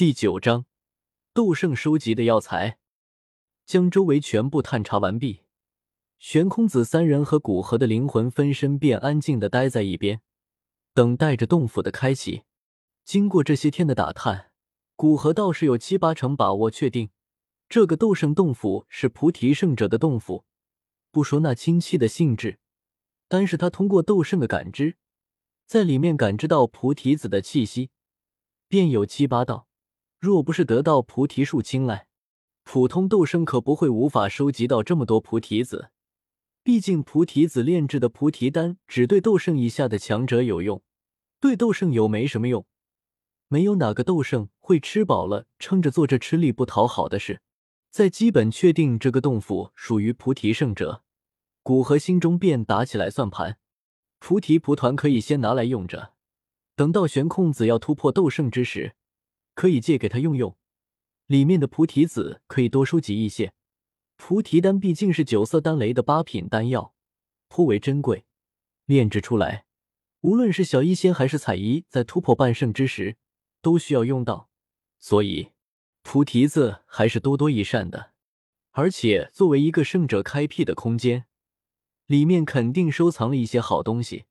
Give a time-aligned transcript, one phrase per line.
[0.00, 0.64] 第九章，
[1.34, 2.78] 斗圣收集的药材。
[3.66, 5.42] 将周围全部探查完毕，
[6.18, 10.22] 玄空子三人和古河的灵魂分身便安静的待在一边，
[10.94, 12.44] 等待着洞府的开启。
[13.04, 14.52] 经过这些天的打探，
[14.96, 17.10] 古河倒是有七八成把握确定，
[17.68, 20.46] 这个斗圣洞府是菩提圣者的洞府。
[21.10, 22.58] 不说那清气的性质，
[23.28, 24.96] 单是他通过斗圣的感知，
[25.66, 27.90] 在里面感知到菩提子的气息，
[28.66, 29.66] 便有七八道。
[30.20, 32.06] 若不是得到菩提树青睐，
[32.62, 35.90] 普通斗圣可不会无法收集到这么多菩提子。
[36.62, 40.82] 毕竟菩提子炼制的菩提丹只对斗圣以下的强者有用，
[41.40, 42.66] 对斗圣有没什么用。
[43.48, 47.40] 没有哪个斗圣会吃饱了撑着做这吃力不讨好的事。
[47.90, 51.02] 在基本确定这个洞府属于菩提圣者，
[51.62, 53.56] 古河心中便打起来算盘。
[54.18, 56.12] 菩提蒲团可以先拿来用着，
[56.76, 58.94] 等到悬空子要突破斗圣之时。
[59.54, 60.56] 可以借给他用用，
[61.26, 63.52] 里面的菩提子可以多收集一些。
[64.16, 66.94] 菩提丹毕竟是九色丹雷的八品丹药，
[67.48, 68.26] 颇为珍贵，
[68.84, 69.64] 炼制出来，
[70.20, 73.16] 无论是小医仙还是彩衣，在突破半圣之时
[73.62, 74.50] 都需要用到，
[74.98, 75.52] 所以
[76.02, 78.12] 菩提子还是多多益善的。
[78.72, 81.24] 而且作为一个圣者开辟的空间，
[82.06, 84.26] 里面肯定收藏了一些好东西，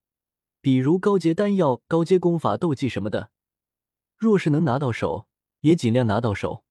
[0.61, 3.31] 比如高阶丹药、高阶功法、斗技什么的。
[4.19, 5.29] 若是能拿到手，
[5.61, 6.65] 也尽量拿到手，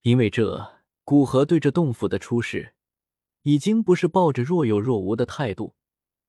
[0.00, 2.74] 因为这古河对这洞府的出世，
[3.42, 5.76] 已经不是抱着若有若无的态度，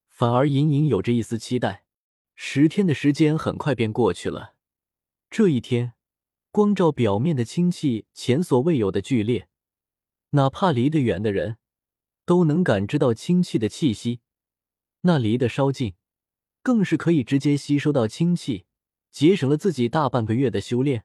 [0.10, 1.86] 反而隐隐有着一丝期待。
[2.36, 4.56] 十天的时间很快便过去了，
[5.30, 5.94] 这一天，
[6.52, 9.48] 光照表面的氢气前所未有的剧烈，
[10.32, 11.58] 哪怕离得远的人，
[12.26, 14.20] 都能感知到氢气的气息；
[15.02, 15.96] 那离得稍近，
[16.62, 18.67] 更是可以直接吸收到氢气。
[19.18, 21.04] 节省了自己大半个月的修炼，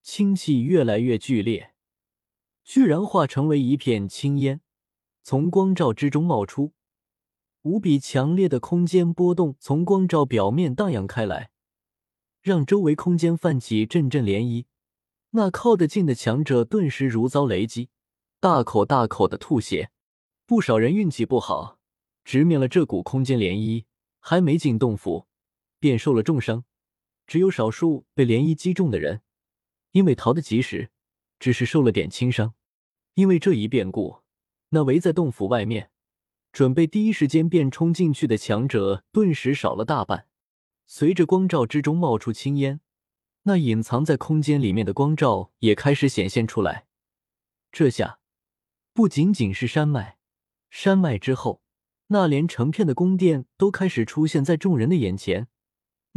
[0.00, 1.74] 氢气越来越剧烈，
[2.62, 4.60] 居然化成为一片青烟，
[5.24, 6.72] 从光照之中冒出。
[7.62, 11.50] 无比强烈的空间波动从光照表面荡漾开来，
[12.40, 14.66] 让周围空间泛起阵阵涟漪。
[15.30, 17.90] 那靠得近的强者顿时如遭雷击，
[18.38, 19.90] 大口大口的吐血。
[20.46, 21.80] 不少人运气不好，
[22.22, 23.84] 直面了这股空间涟漪，
[24.20, 25.26] 还没进洞府，
[25.80, 26.62] 便受了重伤。
[27.28, 29.20] 只有少数被涟漪击中的人，
[29.92, 30.90] 因为逃得及时，
[31.38, 32.54] 只是受了点轻伤。
[33.14, 34.22] 因为这一变故，
[34.70, 35.90] 那围在洞府外面，
[36.52, 40.26] 准备第一时间便冲进去的强者，顿时少了大半。
[40.86, 42.80] 随着光照之中冒出青烟，
[43.42, 46.86] 那隐藏在空间里面的光照也开始显现出来。
[47.70, 48.20] 这下，
[48.94, 50.16] 不仅仅是山脉，
[50.70, 51.60] 山脉之后，
[52.06, 55.48] 那连成片的宫殿都开始出现在众人的眼前。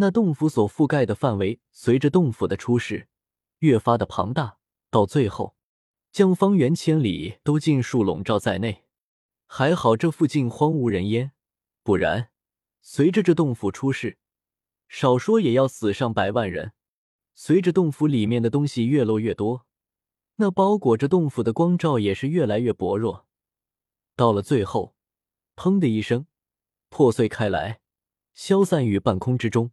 [0.01, 3.07] 那洞府所覆盖的范围，随着洞府的出世，
[3.59, 4.57] 越发的庞大，
[4.89, 5.55] 到最后，
[6.11, 8.85] 将方圆千里都尽数笼罩在内。
[9.45, 11.33] 还好这附近荒无人烟，
[11.83, 12.31] 不然，
[12.81, 14.17] 随着这洞府出世，
[14.89, 16.73] 少说也要死上百万人。
[17.35, 19.67] 随着洞府里面的东西越落越多，
[20.37, 23.27] 那包裹着洞府的光照也是越来越薄弱。
[24.15, 24.95] 到了最后，
[25.55, 26.25] 砰的一声，
[26.89, 27.81] 破碎开来，
[28.33, 29.71] 消散于半空之中。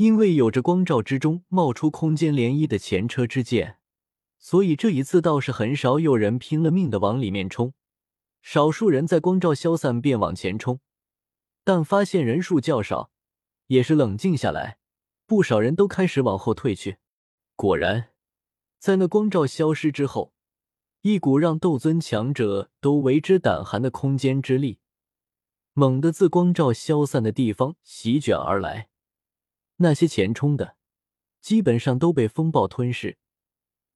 [0.00, 3.76] 因为有着光照之中冒出空间涟漪的前车之鉴，
[4.38, 7.74] 所以这一次倒是很少有人拼了命的往里面冲。
[8.40, 10.80] 少数人在光照消散便往前冲，
[11.64, 13.10] 但发现人数较少，
[13.66, 14.78] 也是冷静下来。
[15.26, 16.96] 不少人都开始往后退去。
[17.54, 18.12] 果然，
[18.78, 20.32] 在那光照消失之后，
[21.02, 24.78] 一股让斗尊强者都为之胆寒的空间之力，
[25.74, 28.88] 猛地自光照消散的地方席卷而来。
[29.82, 30.76] 那些前冲的，
[31.40, 33.16] 基本上都被风暴吞噬。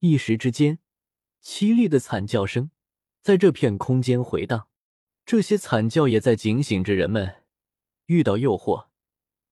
[0.01, 0.79] 一时之间，
[1.43, 2.71] 凄厉的惨叫声
[3.21, 4.69] 在这片空间回荡。
[5.27, 7.43] 这些惨叫也在警醒着人们：
[8.07, 8.87] 遇到诱惑，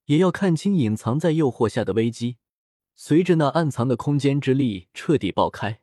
[0.07, 2.39] 也要看清隐藏在诱惑下的危机。
[2.95, 5.83] 随着那暗藏的空间之力彻底爆开，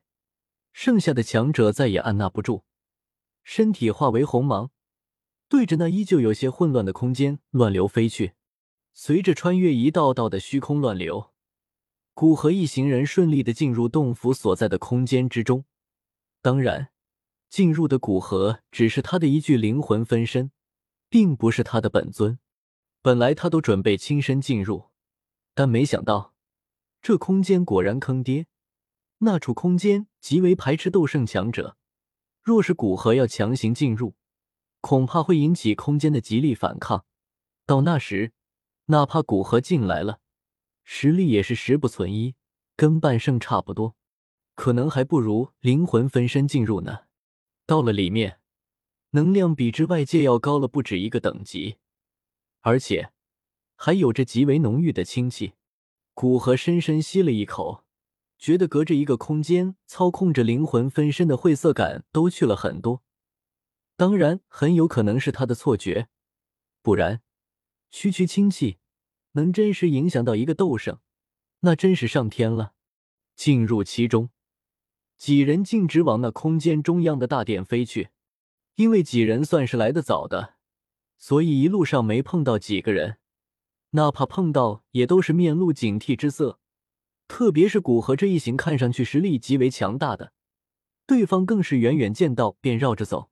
[0.72, 2.64] 剩下的强者再也按捺不住，
[3.44, 4.70] 身体化为红芒，
[5.48, 8.34] 对着那依旧有些混乱的空间乱流飞去。
[9.02, 11.32] 随着穿越一道道的虚空乱流，
[12.12, 15.64] 古河一行人顺利的进入洞府所在的空间之中。
[16.42, 16.90] 当然，
[17.48, 20.52] 进入的古河只是他的一具灵魂分身，
[21.08, 22.38] 并不是他的本尊。
[23.00, 24.90] 本来他都准备亲身进入，
[25.54, 26.34] 但没想到
[27.00, 28.48] 这空间果然坑爹。
[29.20, 31.78] 那处空间极为排斥斗圣强者，
[32.42, 34.14] 若是古河要强行进入，
[34.82, 37.06] 恐怕会引起空间的极力反抗。
[37.64, 38.34] 到那时，
[38.90, 40.18] 哪怕古河进来了，
[40.82, 42.34] 实力也是十不存一，
[42.74, 43.94] 跟半圣差不多。
[44.56, 47.02] 可能还不如灵魂分身进入呢。
[47.66, 48.40] 到了里面，
[49.10, 51.76] 能量比之外界要高了不止一个等级，
[52.62, 53.12] 而且
[53.76, 55.52] 还有着极为浓郁的清气。
[56.12, 57.84] 古河深深吸了一口，
[58.38, 63.04] 觉得隔着一个空间操控着灵魂分身的晦涩感都去了很多。
[63.96, 66.08] 当然，很有可能是他的错觉，
[66.82, 67.22] 不然
[67.90, 68.78] 区区清气
[69.32, 70.98] 能真实影响到一个斗圣，
[71.60, 72.74] 那真是上天了。
[73.36, 74.30] 进入其中。
[75.16, 78.08] 几人径直往那空间中央的大殿飞去，
[78.76, 80.54] 因为几人算是来得早的，
[81.18, 83.18] 所以一路上没碰到几个人，
[83.90, 86.58] 哪怕碰到也都是面露警惕之色。
[87.28, 90.32] 特别是古河这一行，看上去实力极为强大的，
[91.06, 93.30] 对方更是远远见到便绕着走。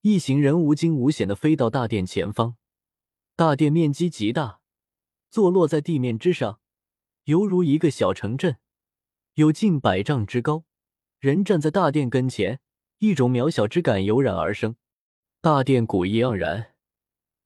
[0.00, 2.56] 一行人无惊无险的飞到大殿前方，
[3.40, 4.60] 大殿面积极大，
[5.30, 6.60] 坐落在地面之上，
[7.24, 8.58] 犹如一个小城镇，
[9.32, 10.66] 有近百丈之高。
[11.20, 12.60] 人站在大殿跟前，
[12.98, 14.76] 一种渺小之感油然而生。
[15.40, 16.74] 大殿古意盎然，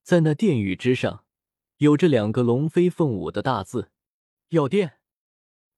[0.02, 1.24] 在那殿宇之上，
[1.76, 3.92] 有着两个龙飞凤舞的大字
[4.50, 4.98] “药殿”，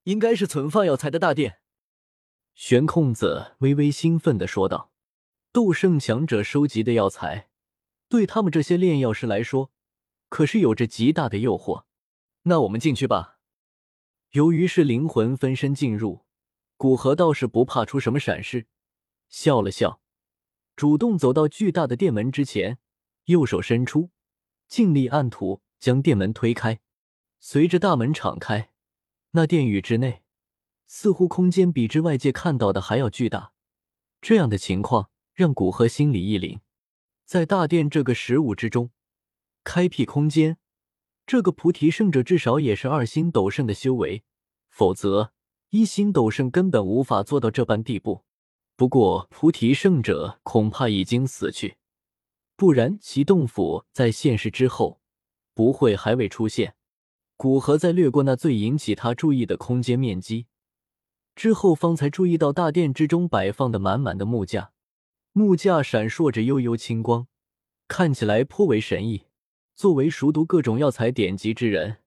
[0.04, 1.58] 应该是存放药材的大殿。
[2.54, 4.90] 玄空子微微兴奋的说道
[5.52, 7.50] ：“斗圣强者收集的药材，
[8.08, 9.70] 对他们这些炼药师来说，
[10.36, 11.84] 可是有着极大的诱惑。
[12.42, 13.38] 那我们进去吧。”
[14.32, 16.26] 由于是灵魂分身进入。
[16.76, 18.66] 古河倒是不怕出什么闪失，
[19.30, 20.02] 笑了笑，
[20.76, 22.78] 主动走到巨大的殿门之前，
[23.24, 24.10] 右手伸出，
[24.68, 26.80] 尽力按土将殿门推开。
[27.40, 28.72] 随着大门敞开，
[29.30, 30.22] 那殿宇之内
[30.86, 33.54] 似乎空间比之外界看到的还要巨大。
[34.20, 36.60] 这样的情况让古河心里一凛。
[37.24, 38.90] 在大殿这个十五之中
[39.66, 40.58] 开辟空间，
[41.26, 44.22] 这个菩提圣者至少也是二星斗圣的修为，
[44.70, 45.32] 否则。
[45.70, 48.24] 一星斗圣根本无法做到这般地步，
[48.76, 51.76] 不过菩提圣者恐怕已经死去，
[52.54, 55.00] 不然其洞府在现世之后
[55.52, 56.76] 不会还未出现。
[57.36, 60.46] 古河在掠过那最引起他注意的空间面积
[61.34, 64.70] 之后，方才注意到大殿之中摆放的满满的木架，
[65.32, 67.26] 木架闪烁着幽幽青光，
[67.88, 69.24] 看起来颇为神异。
[69.76, 71.98] 作为熟读各种药材典籍之人。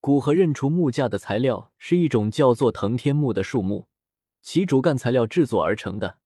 [0.00, 3.86] 古河认出木架的材料是一种叫做藤天木的树木，
[4.40, 6.18] 其主干材料制作而成的。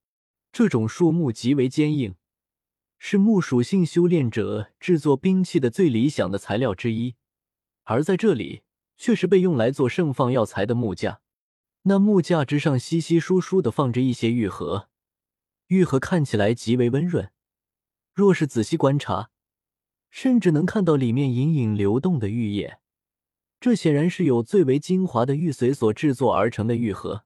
[0.52, 2.14] 这种树木极为坚硬，
[3.00, 7.16] 是木属性修炼者制作兵器的最理想的材料之一。
[7.82, 8.62] 而在这里，
[8.96, 11.20] 却是被用来做盛放药材的木架。
[11.82, 14.88] 那木架之上稀稀疏疏的放着一些玉盒，
[15.66, 17.32] 玉盒看起来极为温润。
[18.14, 19.30] 若是仔细观察，
[20.16, 22.78] 甚至能看到里面隐隐流动的玉液。
[23.60, 27.24] 这显然是有最为精华的玉髓所制作而成的玉盒。